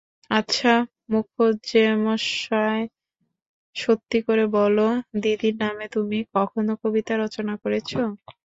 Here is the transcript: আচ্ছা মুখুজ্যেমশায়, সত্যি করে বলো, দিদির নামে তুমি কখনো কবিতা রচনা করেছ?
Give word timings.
আচ্ছা 0.31 0.73
মুখুজ্যেমশায়, 1.11 2.85
সত্যি 3.75 4.19
করে 4.27 4.45
বলো, 4.57 4.87
দিদির 5.21 5.55
নামে 5.63 5.85
তুমি 5.95 6.17
কখনো 6.35 6.71
কবিতা 6.81 7.13
রচনা 7.23 7.53
করেছ? 7.63 7.91